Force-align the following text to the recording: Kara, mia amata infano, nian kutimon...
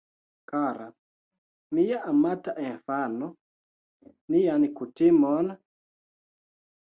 Kara, 0.51 0.85
mia 1.73 1.97
amata 2.11 2.51
infano, 2.69 3.27
nian 4.31 4.63
kutimon... 4.77 5.45